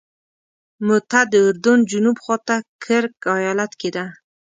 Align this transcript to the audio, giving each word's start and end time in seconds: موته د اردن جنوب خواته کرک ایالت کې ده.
موته 0.85 1.21
د 1.31 1.33
اردن 1.47 1.79
جنوب 1.91 2.17
خواته 2.23 2.57
کرک 2.83 3.15
ایالت 3.37 3.71
کې 3.79 3.89
ده. 3.95 4.05